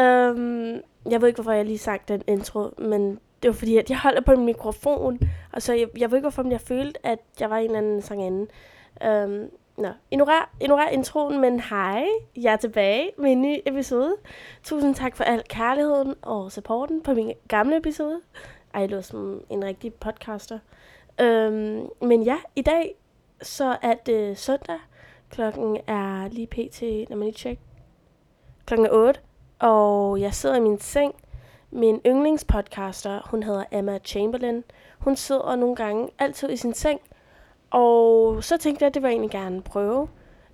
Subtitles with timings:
[0.00, 3.90] Um, jeg ved ikke, hvorfor jeg lige sang den intro, men det var fordi, at
[3.90, 5.20] jeg holder på en mikrofon,
[5.52, 7.78] og så jeg, jeg ved ikke, hvorfor, men jeg følte, at jeg var en eller
[7.78, 8.46] anden sangerinde.
[9.06, 12.06] Um, nå, ignorer, ignorer introen, men hej,
[12.36, 14.16] jeg er tilbage med en ny episode.
[14.62, 18.20] Tusind tak for al kærligheden og supporten på min gamle episode.
[18.74, 20.58] Ej, jeg som en rigtig podcaster.
[21.20, 22.94] Øhm, men ja, i dag
[23.42, 24.78] så er det søndag.
[25.30, 27.62] Klokken er lige pt, når man lige tjekker.
[28.66, 29.20] Klokken er 8,
[29.60, 31.14] og jeg sidder i min seng.
[31.70, 34.64] Min yndlingspodcaster, hun hedder Emma Chamberlain.
[34.98, 37.00] Hun sidder nogle gange altid i sin seng.
[37.70, 40.08] Og så tænkte jeg, at det var egentlig gerne prøve.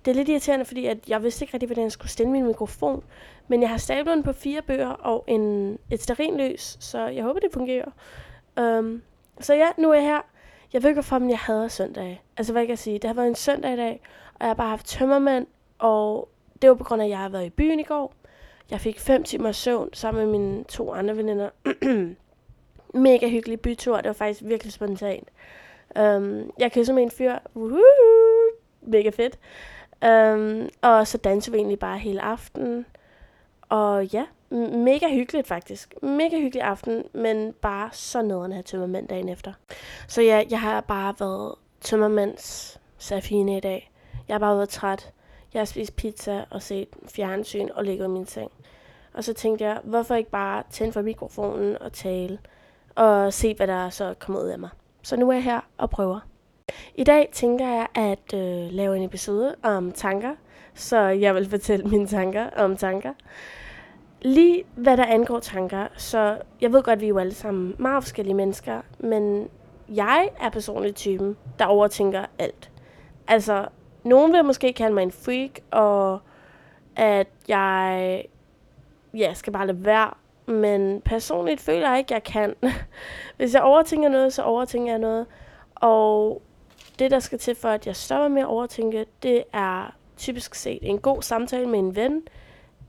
[0.05, 2.47] Det er lidt irriterende, fordi at jeg vidste ikke rigtig, hvordan jeg skulle stille min
[2.47, 3.03] mikrofon.
[3.47, 7.39] Men jeg har stablet den på fire bøger og en, et sterinløs, så jeg håber,
[7.39, 7.91] det fungerer.
[8.61, 9.01] Um,
[9.39, 10.21] så ja, nu er jeg her.
[10.73, 12.23] Jeg ved ikke, hvorfor jeg havde søndag.
[12.37, 12.99] Altså, hvad kan jeg sige?
[12.99, 14.01] Det har været en søndag i dag,
[14.33, 15.47] og jeg har bare haft tømmermænd,
[15.79, 16.29] og
[16.61, 18.13] det var på grund af, at jeg har været i byen i går.
[18.71, 21.49] Jeg fik fem timer søvn sammen med mine to andre veninder.
[22.93, 23.97] Mega hyggelig bytur.
[23.97, 25.27] Det var faktisk virkelig spontant.
[25.99, 27.33] Um, jeg kysser med en fyr.
[27.55, 27.81] Woohoo!
[28.81, 29.39] Mega fedt.
[30.05, 32.85] Um, og så dansede vi egentlig bare hele aftenen.
[33.69, 35.93] Og ja, mega hyggeligt faktisk.
[36.01, 39.53] Mega hyggelig aften, men bare så nederen at have tømmermænd dagen efter.
[40.07, 43.91] Så ja, jeg har bare været tømmermænds safine i dag.
[44.27, 45.11] Jeg har bare været træt.
[45.53, 48.51] Jeg har spist pizza og set fjernsyn og ligget i min seng.
[49.13, 52.39] Og så tænkte jeg, hvorfor ikke bare tænde for mikrofonen og tale
[52.95, 54.69] og se, hvad der så kommer ud af mig.
[55.01, 56.19] Så nu er jeg her og prøver.
[56.95, 60.35] I dag tænker jeg at øh, lave en episode om tanker,
[60.73, 63.13] så jeg vil fortælle mine tanker om tanker.
[64.21, 67.75] Lige hvad der angår tanker, så jeg ved godt, at vi er jo alle sammen
[67.79, 69.49] meget forskellige mennesker, men
[69.89, 72.71] jeg er personligt typen, der overtænker alt.
[73.27, 73.67] Altså,
[74.07, 76.19] nogen vil måske kalde mig en freak, og
[76.95, 78.23] at jeg
[79.13, 80.11] ja, skal bare lade være.
[80.45, 82.55] Men personligt føler jeg ikke, at jeg kan.
[83.37, 85.25] Hvis jeg overtænker noget, så overtænker jeg noget.
[85.75, 86.41] Og
[86.99, 90.79] det, der skal til for, at jeg stopper med at overtænke, det er typisk set
[90.81, 92.23] en god samtale med en ven,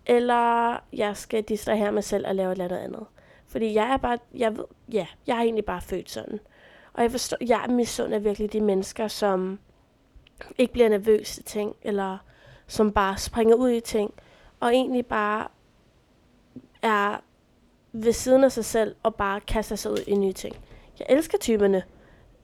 [0.07, 3.07] eller jeg skal distrahere mig selv og lave et eller andet andet.
[3.47, 6.41] Fordi jeg er bare, jeg ved, ja, jeg er egentlig bare født sådan.
[6.93, 9.59] Og jeg forstår, jeg misunder virkelig de mennesker, som
[10.59, 12.19] ikke bliver nervøs til ting, eller
[12.67, 14.15] som bare springer ud i ting,
[14.61, 15.49] og egentlig bare
[16.83, 17.21] er
[17.93, 20.57] ved siden af sig selv, og bare kaster sig ud i nye ting.
[20.99, 21.83] Jeg elsker typerne.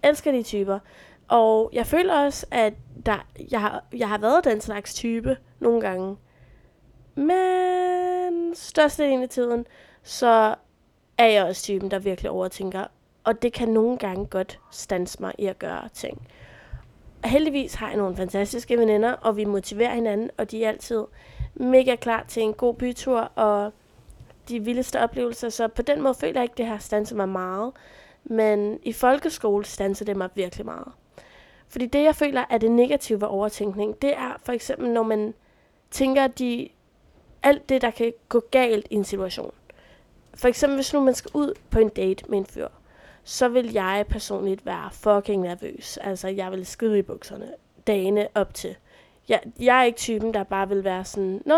[0.03, 0.79] Elsker de typer.
[1.29, 2.75] Og jeg føler også, at
[3.07, 6.17] der, jeg, har, jeg har været den slags type nogle gange.
[7.15, 9.67] Men størstedelen af tiden,
[10.03, 10.55] så
[11.19, 12.87] er jeg også typen, der virkelig overtænker.
[13.25, 16.29] Og det kan nogle gange godt stanse mig i at gøre ting.
[17.25, 21.05] Heldigvis har jeg nogle fantastiske veninder, og vi motiverer hinanden, og de er altid
[21.55, 23.73] mega klar til en god bytur, og
[24.49, 25.49] de vildeste oplevelser.
[25.49, 27.73] Så på den måde føler jeg ikke, at det har stanset mig meget.
[28.25, 30.89] Men i folkeskole stanser det mig virkelig meget.
[31.69, 35.35] Fordi det, jeg føler er det negative ved overtænkning, det er for eksempel, når man
[35.91, 36.69] tænker, de
[37.43, 39.53] alt det, der kan gå galt i en situation.
[40.35, 42.69] For eksempel, hvis nu man skal ud på en date med en fyr,
[43.25, 45.97] så vil jeg personligt være fucking nervøs.
[45.97, 47.53] Altså, jeg vil skide i bukserne
[47.87, 48.77] dagene op til.
[49.29, 51.57] Jeg, jeg er ikke typen, der bare vil være sådan, Nå,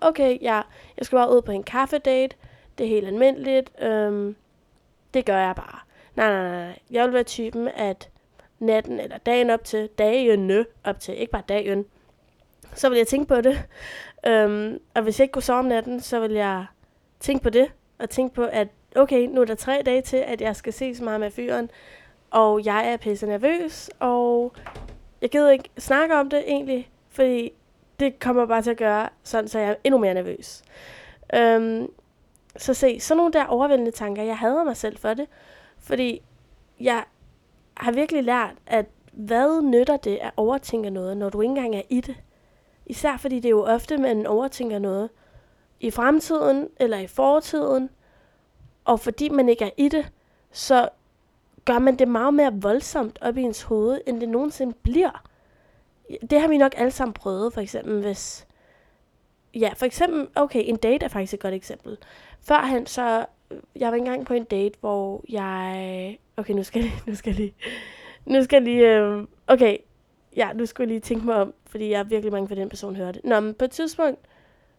[0.00, 0.62] okay, ja,
[0.96, 2.36] jeg skal bare ud på en kaffedate.
[2.78, 3.82] Det er helt almindeligt.
[3.82, 4.36] Øhm,
[5.14, 5.78] det gør jeg bare.
[6.16, 6.78] Nej, nej, nej.
[6.90, 8.10] Jeg vil være typen, at
[8.58, 11.84] natten eller dagen op til, dagene op til, ikke bare dagen,
[12.74, 13.64] så vil jeg tænke på det.
[14.26, 16.66] Øhm, og hvis jeg ikke kunne sove om natten, så vil jeg
[17.20, 20.40] tænke på det, og tænke på, at okay, nu er der tre dage til, at
[20.40, 21.70] jeg skal se så meget med fyren,
[22.30, 24.52] og jeg er pisse nervøs, og
[25.22, 27.52] jeg gider ikke snakke om det egentlig, fordi
[28.00, 30.62] det kommer bare til at gøre sådan, så jeg er endnu mere nervøs.
[31.34, 31.90] Øhm,
[32.56, 35.26] så se, sådan nogle der overvældende tanker, jeg hader mig selv for det,
[35.78, 36.22] fordi
[36.80, 37.04] jeg
[37.76, 41.82] har virkelig lært, at hvad nytter det at overtænke noget, når du ikke engang er
[41.88, 42.16] i det?
[42.86, 45.10] Især fordi det er jo ofte, man overtænker noget
[45.80, 47.90] i fremtiden eller i fortiden,
[48.88, 50.12] og fordi man ikke er i det,
[50.50, 50.88] så
[51.64, 55.24] gør man det meget mere voldsomt op i ens hoved, end det nogensinde bliver.
[56.30, 58.46] Det har vi nok alle sammen prøvet, for eksempel hvis...
[59.54, 61.98] Ja, for eksempel, okay, en date er faktisk et godt eksempel.
[62.40, 63.26] Førhen så,
[63.76, 66.18] jeg var engang på en date, hvor jeg...
[66.36, 67.54] Okay, nu skal jeg, nu skal jeg lige...
[68.26, 68.96] Nu skal jeg lige...
[68.96, 69.76] Øh, okay,
[70.36, 72.68] ja, nu skulle jeg lige tænke mig om, fordi jeg er virkelig mange for den
[72.68, 73.20] person hørte.
[73.24, 74.20] Nå, men på et tidspunkt,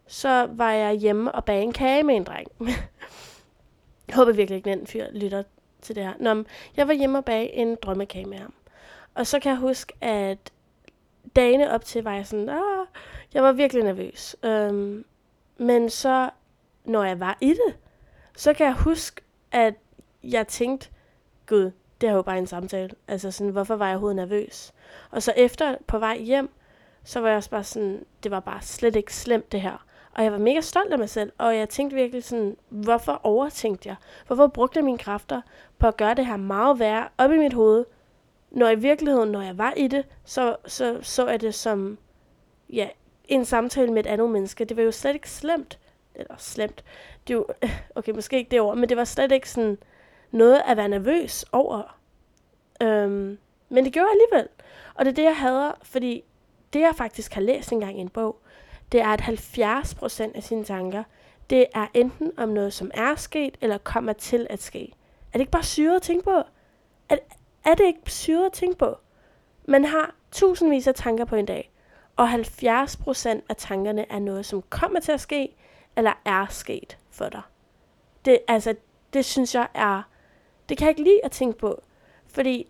[0.06, 2.48] så var jeg hjemme og bag en kage med en dreng.
[4.10, 5.42] jeg håber virkelig ikke, den fyr lytter
[5.82, 6.12] til det her.
[6.20, 6.46] Nå, men
[6.76, 8.54] jeg var hjemme og en drømmekage med ham.
[9.14, 10.52] Og så kan jeg huske, at
[11.36, 12.86] dagene op til var jeg sådan, Åh,
[13.34, 14.36] jeg var virkelig nervøs.
[14.42, 15.04] Øhm,
[15.58, 16.30] men så
[16.84, 17.76] når jeg var i det.
[18.36, 19.20] Så kan jeg huske,
[19.52, 19.74] at
[20.22, 20.88] jeg tænkte,
[21.46, 21.70] gud,
[22.00, 22.90] det er jo bare en samtale.
[23.08, 24.72] Altså sådan, hvorfor var jeg overhovedet nervøs?
[25.10, 26.50] Og så efter på vej hjem,
[27.04, 29.86] så var jeg også bare sådan, det var bare slet ikke slemt det her.
[30.14, 33.88] Og jeg var mega stolt af mig selv, og jeg tænkte virkelig sådan, hvorfor overtænkte
[33.88, 33.96] jeg?
[34.26, 35.40] Hvorfor brugte jeg mine kræfter
[35.78, 37.84] på at gøre det her meget værre op i mit hoved,
[38.50, 41.98] når i virkeligheden, når jeg var i det, så så, så jeg det som
[42.72, 42.88] ja,
[43.28, 44.64] en samtale med et andet menneske.
[44.64, 45.78] Det var jo slet ikke slemt.
[46.14, 46.84] Eller slemt.
[47.28, 47.44] Det var,
[47.94, 49.78] okay, måske ikke det ord, men det var slet ikke sådan
[50.30, 51.98] noget at være nervøs over.
[52.82, 54.48] Øhm, men det gjorde jeg alligevel.
[54.94, 56.24] Og det er det, jeg hader, fordi
[56.72, 58.40] det, jeg faktisk har læst engang i en bog,
[58.92, 61.04] det er, at 70% af sine tanker,
[61.50, 64.92] det er enten om noget, som er sket, eller kommer til at ske.
[65.32, 66.42] Er det ikke bare syret at tænke på?
[67.08, 67.16] Er,
[67.64, 68.96] er det ikke syret at tænke på?
[69.64, 71.70] Man har tusindvis af tanker på en dag,
[72.16, 75.56] og 70% af tankerne er noget, som kommer til at ske,
[75.96, 77.42] eller er sket for dig.
[78.24, 78.74] Det, altså,
[79.12, 80.02] det synes jeg er,
[80.68, 81.82] det kan jeg ikke lide at tænke på,
[82.26, 82.66] fordi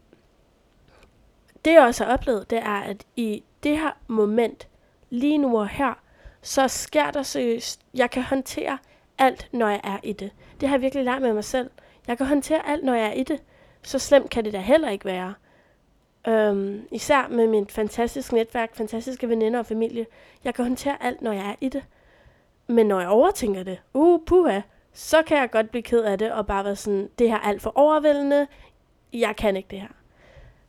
[1.64, 4.69] det jeg også har oplevet, det er, at i det her moment,
[5.11, 6.00] lige nu og her,
[6.43, 8.79] så sker der seriøst, jeg kan håndtere
[9.19, 10.31] alt, når jeg er i det.
[10.61, 11.71] Det har jeg virkelig lært med mig selv.
[12.07, 13.43] Jeg kan håndtere alt, når jeg er i det.
[13.83, 15.35] Så slemt kan det da heller ikke være.
[16.29, 20.07] Øhm, især med mit fantastiske netværk, fantastiske veninder og familie.
[20.45, 21.85] Jeg kan håndtere alt, når jeg er i det.
[22.67, 24.61] Men når jeg overtænker det, uh, puha,
[24.93, 27.41] så kan jeg godt blive ked af det og bare være sådan, det her er
[27.41, 28.47] alt for overvældende,
[29.13, 29.89] jeg kan ikke det her.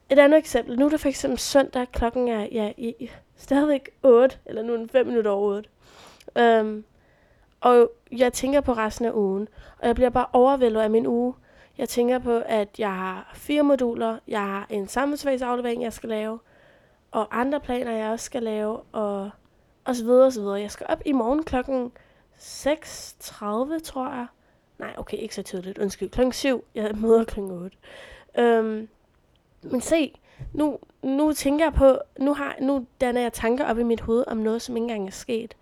[0.09, 3.09] Et andet eksempel, nu er det for eksempel søndag, klokken er ja, i,
[3.41, 5.69] stadigvæk 8, eller nu er den 5 minutter over 8.
[6.35, 6.83] Um, øhm,
[7.61, 9.47] og jeg tænker på resten af ugen,
[9.79, 11.33] og jeg bliver bare overvældet af min uge.
[11.77, 16.39] Jeg tænker på, at jeg har fire moduler, jeg har en samfundsfagsaflevering, jeg skal lave,
[17.11, 19.29] og andre planer, jeg også skal lave, og,
[19.85, 20.61] og så videre, og så videre.
[20.61, 21.91] Jeg skal op i morgen klokken
[22.37, 24.25] 6.30, tror jeg.
[24.79, 26.09] Nej, okay, ikke så tidligt, undskyld.
[26.09, 27.77] Klokken 7, jeg møder klokken 8.
[28.37, 28.89] Um, øhm,
[29.61, 30.13] men se,
[30.53, 34.23] nu, nu tænker jeg på, nu, har, nu danner jeg tanker op i mit hoved
[34.27, 35.55] om noget, som ikke engang er sket.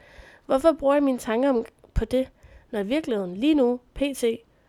[0.46, 2.30] Hvorfor bruger jeg mine tanker om, på det,
[2.72, 4.24] når i virkeligheden lige nu, pt,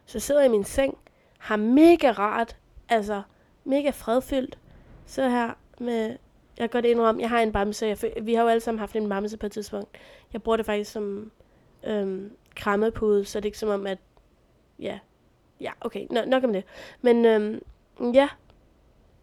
[0.06, 0.98] så sidder jeg i min seng,
[1.38, 2.56] har mega rart,
[2.88, 3.22] altså
[3.64, 4.58] mega fredfyldt,
[5.06, 6.18] så her med, jeg
[6.58, 9.08] kan godt indrømme, jeg har en bamse, jeg, vi har jo alle sammen haft en
[9.08, 9.88] bamse på et tidspunkt.
[10.32, 11.30] Jeg bruger det faktisk som
[11.84, 13.98] øhm, krammepude, så det er ikke som om, at,
[14.78, 14.98] ja,
[15.60, 16.64] ja, okay, no, nok om det.
[17.00, 17.60] Men øhm,
[18.14, 18.28] ja,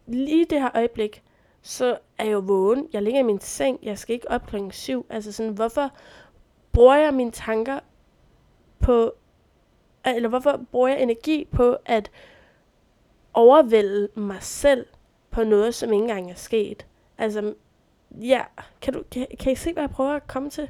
[0.07, 1.23] lige det her øjeblik,
[1.61, 2.87] så er jeg jo vågen.
[2.93, 3.79] Jeg ligger i min seng.
[3.83, 5.05] Jeg skal ikke op klokken syv.
[5.09, 5.91] Altså sådan, hvorfor
[6.71, 7.79] bruger jeg mine tanker
[8.79, 9.13] på,
[10.05, 12.11] eller hvorfor bruger jeg energi på at
[13.33, 14.85] overvælde mig selv
[15.31, 16.85] på noget, som ikke engang er sket?
[17.17, 17.53] Altså,
[18.11, 18.41] ja,
[18.81, 20.69] kan, du, kan, kan I se, hvad jeg prøver at komme til?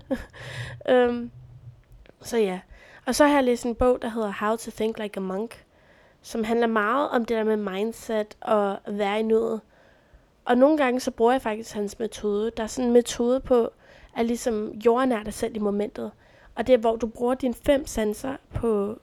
[0.92, 1.31] um,
[2.22, 2.60] så ja.
[3.06, 5.66] Og så har jeg læst en bog, der hedder How to Think Like a Monk,
[6.22, 9.62] som handler meget om det der med mindset og være i nuet.
[10.46, 12.52] Og nogle gange så bruger jeg faktisk hans metode.
[12.58, 13.69] Der er sådan en metode på
[14.18, 16.12] at ligesom jordnære dig selv i momentet.
[16.56, 19.00] Og det er, hvor du bruger dine fem sanser på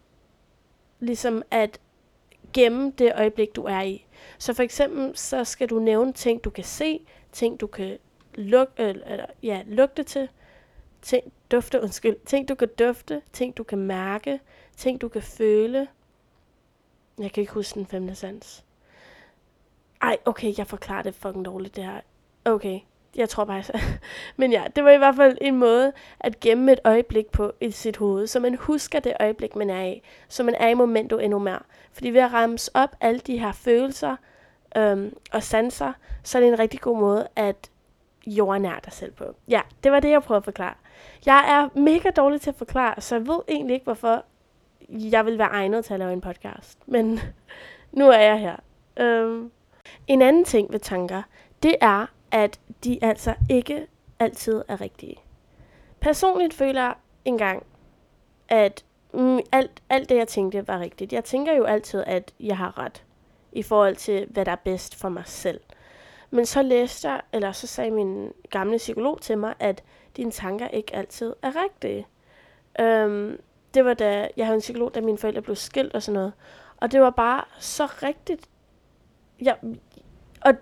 [1.01, 1.81] ligesom at
[2.53, 4.07] gemme det øjeblik, du er i.
[4.39, 7.99] Så for eksempel, så skal du nævne ting, du kan se, ting, du kan
[8.35, 10.29] luk, øh, eller, ja, lugte til,
[11.03, 14.41] ting, dufte, undskyld, ting, du kan dufte, ting, du kan mærke,
[14.77, 15.89] ting, du kan føle,
[17.19, 18.65] jeg kan ikke huske den femte sans.
[20.03, 22.01] Ej, okay, jeg forklarer det fucking dårligt, det her.
[22.45, 22.81] Okay,
[23.17, 23.81] jeg tror bare, jeg
[24.37, 27.71] Men ja, det var i hvert fald en måde at gemme et øjeblik på i
[27.71, 30.03] sit hoved, så man husker det øjeblik, man er i.
[30.29, 31.61] Så man er i momentet endnu mere.
[31.93, 34.17] Fordi ved at rammes op alle de her følelser
[34.77, 35.93] øhm, og sanser,
[36.23, 37.71] så er det en rigtig god måde at
[38.27, 39.25] jordnære dig selv på.
[39.49, 40.75] Ja, det var det, jeg prøvede at forklare.
[41.27, 44.25] Jeg er mega dårlig til at forklare, så jeg ved egentlig ikke, hvorfor
[44.89, 46.79] jeg vil være egnet til at lave en podcast.
[46.87, 47.21] Men
[47.99, 48.57] nu er jeg her.
[49.25, 49.53] Um,
[50.07, 51.23] en anden ting ved tanker,
[51.63, 53.87] det er, at de altså ikke
[54.19, 55.17] altid er rigtige.
[56.01, 57.67] Personligt føler jeg engang,
[58.49, 61.13] at mm, alt, alt det, jeg tænkte, var rigtigt.
[61.13, 63.05] Jeg tænker jo altid, at jeg har ret
[63.53, 65.61] i forhold til, hvad der er bedst for mig selv.
[66.31, 69.83] Men så læste jeg, eller så sagde min gamle psykolog til mig, at
[70.17, 72.07] dine tanker ikke altid er rigtige.
[72.83, 73.39] Um,
[73.75, 76.33] det var da, jeg havde en psykolog, da mine forældre blev skilt og sådan noget.
[76.77, 78.49] Og det var bare så rigtigt.
[79.41, 79.57] Jeg,
[80.41, 80.55] og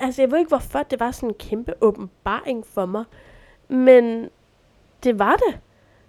[0.00, 3.04] altså, jeg ved ikke, hvorfor det var sådan en kæmpe åbenbaring for mig.
[3.68, 4.30] Men
[5.02, 5.60] det var det.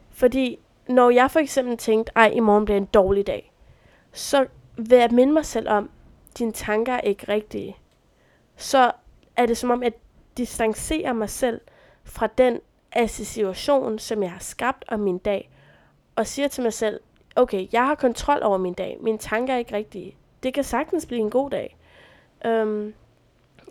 [0.10, 3.54] Fordi når jeg for eksempel tænkte, ej, i morgen bliver en dårlig dag,
[4.12, 4.46] så
[4.78, 5.90] vil jeg minde mig selv om,
[6.38, 7.78] dine tanker er ikke rigtige.
[8.56, 8.92] Så
[9.36, 9.94] er det som om, at
[10.38, 11.62] distancere mig selv
[12.04, 12.60] fra den
[12.92, 15.53] association, som jeg har skabt om min dag,
[16.16, 17.00] og siger til mig selv,
[17.36, 18.98] okay, jeg har kontrol over min dag.
[19.02, 20.16] Mine tanker er ikke rigtige.
[20.44, 21.78] Det kan sagtens blive en god dag.
[22.46, 22.94] Um,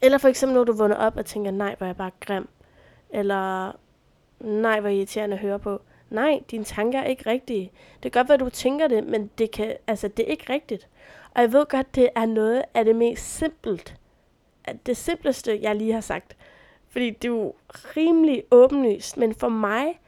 [0.03, 2.49] eller for eksempel, når du vågner op og tænker, nej, hvor er jeg bare grim.
[3.11, 3.73] Eller,
[4.41, 5.83] nej, hvor irriterende at høre på.
[6.11, 7.73] Nej, dine tanker er ikke rigtige.
[8.03, 10.89] Det kan godt være, du tænker det, men det, kan, altså, det er ikke rigtigt.
[11.35, 13.97] Og jeg ved godt, det er noget af det mest simpelt.
[14.87, 16.37] Det simpleste, jeg lige har sagt.
[16.89, 17.55] Fordi det er jo
[17.97, 20.01] rimelig åbenlyst, men for mig,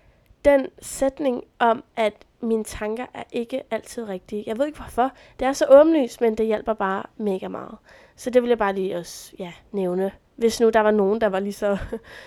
[0.44, 4.44] den sætning om, at mine tanker er ikke altid rigtige.
[4.46, 5.12] Jeg ved ikke hvorfor.
[5.38, 7.76] Det er så åbenlyst, men det hjælper bare mega meget.
[8.16, 10.12] Så det vil jeg bare lige også ja, nævne.
[10.36, 11.78] Hvis nu der var nogen, der var lige så...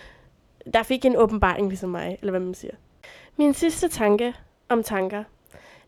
[0.74, 2.74] der fik en åbenbaring ligesom mig, eller hvad man siger.
[3.38, 4.34] Min sidste tanke
[4.70, 5.24] om tanker,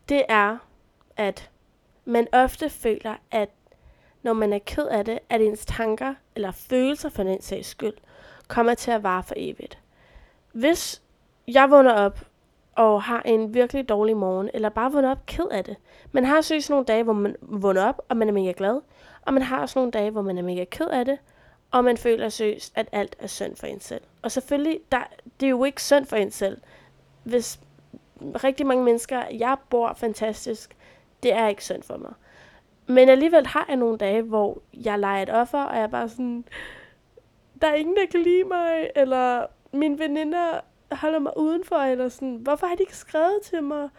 [0.09, 0.57] det er,
[1.17, 1.49] at
[2.05, 3.49] man ofte føler, at
[4.23, 7.93] når man er ked af det, at ens tanker, eller følelser for den sags skyld,
[8.47, 9.79] kommer til at vare for evigt.
[10.51, 11.01] Hvis
[11.53, 12.19] jeg vågner op
[12.75, 15.75] og har en virkelig dårlig morgen, eller bare vågner op ked af det.
[16.11, 18.81] Man har seriøst nogle dage, hvor man vågner op, og man er mega glad,
[19.21, 21.17] og man har også nogle dage, hvor man er mega ked af det,
[21.71, 24.01] og man føler seriøst, at alt er synd for en selv.
[24.21, 25.03] Og selvfølgelig, der,
[25.39, 26.57] det er jo ikke synd for en selv.
[27.23, 27.59] Hvis
[28.21, 30.77] rigtig mange mennesker, jeg bor fantastisk,
[31.23, 32.13] det er ikke synd for mig.
[32.87, 36.09] Men alligevel har jeg nogle dage, hvor jeg leger et offer, og jeg er bare
[36.09, 36.45] sådan,
[37.61, 40.59] der er ingen, der kan lide mig, eller mine veninder
[40.91, 43.89] holder mig udenfor, eller sådan, hvorfor har de ikke skrevet til mig?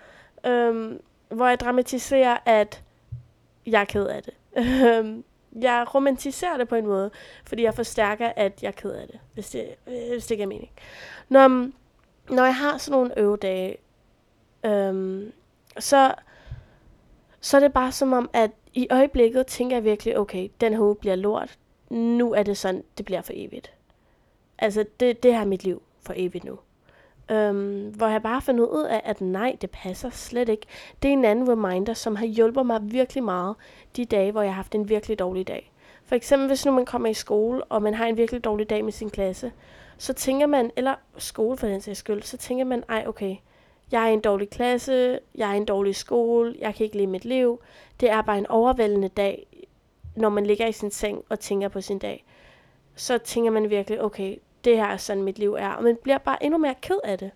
[0.47, 2.82] Øhm, hvor jeg dramatiserer, at
[3.66, 4.35] jeg er ked af det.
[4.56, 5.25] Øhm,
[5.61, 7.11] jeg romantiserer det på en måde,
[7.44, 10.70] fordi jeg forstærker, at jeg er ked af det, hvis det, hvis det giver mening.
[11.28, 11.49] Når,
[12.35, 13.76] når jeg har sådan nogle øvedage,
[14.64, 15.32] øhm,
[15.78, 16.14] så,
[17.40, 20.80] så er det bare som om, at i øjeblikket tænker jeg virkelig, okay, den her
[20.80, 21.59] uge bliver lort.
[21.90, 23.73] Nu er det sådan, det bliver for evigt.
[24.59, 26.59] Altså, det, det her er mit liv for evigt nu.
[27.30, 30.66] Øhm, hvor jeg bare fandt ud af, at nej, det passer slet ikke.
[31.02, 33.56] Det er en anden reminder, som har hjulpet mig virkelig meget
[33.96, 35.72] de dage, hvor jeg har haft en virkelig dårlig dag.
[36.04, 38.84] For eksempel, hvis nu man kommer i skole, og man har en virkelig dårlig dag
[38.84, 39.52] med sin klasse,
[39.99, 43.37] så tænker man, eller skole for den sags skyld, så tænker man, ej okay,
[43.92, 46.96] jeg er i en dårlig klasse, jeg er i en dårlig skole, jeg kan ikke
[46.96, 47.60] leve mit liv.
[48.00, 49.46] Det er bare en overvældende dag,
[50.16, 52.25] når man ligger i sin seng og tænker på sin dag.
[52.94, 55.69] Så tænker man virkelig, okay, det her er sådan mit liv er.
[55.69, 57.31] Og man bliver bare endnu mere ked af det.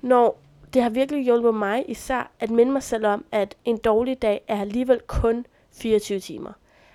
[0.00, 0.38] Når
[0.74, 4.40] det har virkelig hjulpet mig især at minde mig selv om, at en dårlig dag
[4.48, 6.52] er alligevel kun 24 timer.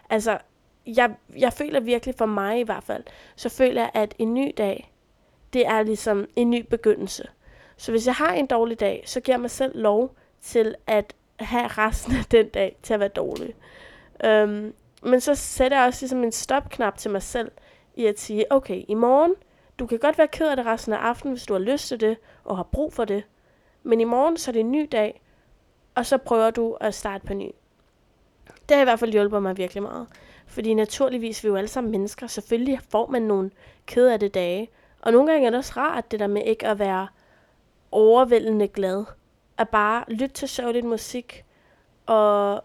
[0.10, 0.38] Altså,
[0.86, 3.04] jeg, jeg føler virkelig for mig i hvert fald,
[3.36, 4.92] så føler jeg, at en ny dag,
[5.54, 7.24] det er ligesom en ny begyndelse.
[7.78, 11.14] Så hvis jeg har en dårlig dag, så giver jeg mig selv lov til at
[11.40, 13.56] have resten af den dag til at være dårlig.
[14.28, 17.52] Um, men så sætter jeg også ligesom en stopknap til mig selv,
[18.01, 19.34] i at sige, okay, i morgen,
[19.79, 22.00] du kan godt være ked af det resten af aftenen, hvis du har lyst til
[22.00, 23.24] det, og har brug for det.
[23.84, 25.22] Men i morgen, så er det en ny dag,
[25.96, 27.51] og så prøver du at starte på ny.
[28.70, 30.08] Det har i hvert fald hjulpet mig virkelig meget.
[30.48, 32.27] Fordi naturligvis, vi er jo alle sammen mennesker.
[32.27, 33.51] Selvfølgelig får man nogle
[33.86, 34.70] ked af det dage.
[35.01, 37.08] Og nogle gange er det også rart, det der med ikke at være
[37.91, 39.05] overvældende glad.
[39.58, 41.46] At bare lytte til sørgeligt musik,
[42.05, 42.63] og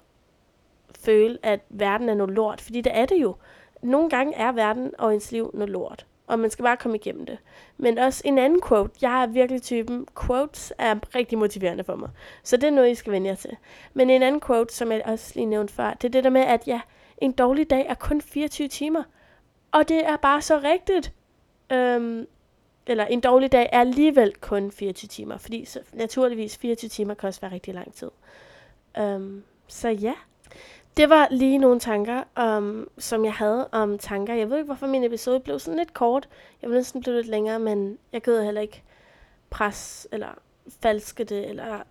[1.01, 2.61] føle, at verden er noget lort.
[2.61, 3.37] Fordi det er det jo
[3.83, 7.27] nogle gange er verden og ens liv noget lort, og man skal bare komme igennem
[7.27, 7.39] det.
[7.77, 8.93] Men også en anden quote.
[9.03, 12.11] Jeg er virkelig typen, quotes er rigtig motiverende for mig.
[12.43, 13.57] Så det er noget, I skal vende jer til.
[13.95, 16.43] Men en anden quote, som jeg også lige nævnte før, det er det der med,
[16.43, 16.81] at ja,
[17.19, 19.03] en dårlig dag er kun 24 timer.
[19.73, 21.13] Og det er bare så rigtigt.
[21.73, 22.27] Øhm,
[22.87, 27.27] eller en dårlig dag er alligevel kun 24 timer, fordi så, naturligvis 24 timer kan
[27.27, 28.11] også være rigtig lang tid.
[28.99, 30.15] Øhm, så ja,
[30.97, 34.35] det var lige nogle tanker, um, som jeg havde om tanker.
[34.35, 36.29] Jeg ved ikke, hvorfor min episode blev sådan lidt kort.
[36.63, 38.83] Jeg ville næsten blive lidt længere, men jeg gider heller ikke
[39.51, 40.29] pres, eller
[40.83, 41.83] falske det, eller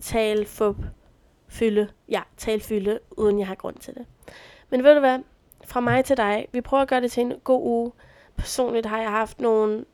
[0.00, 0.76] tale fup,
[1.48, 1.88] fylde.
[2.08, 4.06] Ja, tale fylde, uden jeg har grund til det.
[4.70, 5.18] Men ved du hvad?
[5.64, 6.48] Fra mig til dig.
[6.52, 7.92] Vi prøver at gøre det til en god uge.
[8.36, 9.84] Personligt har jeg haft nogle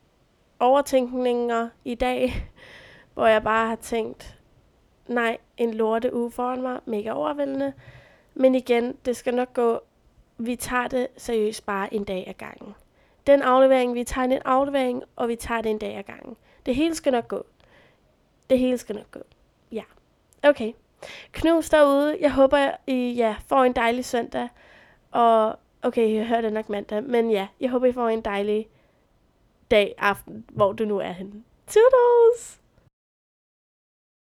[0.61, 2.50] overtænkninger i dag,
[3.14, 4.38] hvor jeg bare har tænkt,
[5.07, 7.73] nej, en lorte uge foran mig, mega overvældende.
[8.35, 9.81] Men igen, det skal nok gå.
[10.38, 12.75] Vi tager det seriøst bare en dag ad gangen.
[13.26, 16.37] Den aflevering, vi tager en aflevering, og vi tager det en dag ad gangen.
[16.67, 17.45] Det hele skal nok gå.
[18.50, 19.21] Det hele skal nok gå.
[19.73, 19.83] Ja.
[20.43, 20.73] Okay.
[21.33, 22.17] Knus derude.
[22.21, 24.49] Jeg håber, I ja, får en dejlig søndag.
[25.11, 27.03] Og okay, jeg hører det nok mandag.
[27.03, 28.69] Men ja, jeg håber, I får en dejlig
[29.71, 31.43] dag, aften, hvor du nu er henne.
[31.67, 32.63] Toodles!